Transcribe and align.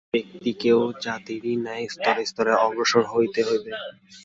ব্যক্তিকেও 0.13 0.81
জাতিরই 1.03 1.55
ন্যায় 1.63 1.85
স্তরে 1.93 2.23
স্তরে 2.25 2.53
অগ্রসর 2.65 3.03
হইতে 3.13 3.41
হইবে। 3.47 3.71